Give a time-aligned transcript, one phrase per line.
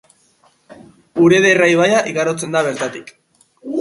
[1.25, 3.13] Urederra ibaia igarotzen da bertatik.